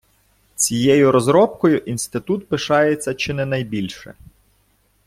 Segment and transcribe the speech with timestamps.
[0.55, 4.13] Цією розробкою інститут пишається чи не найбільше.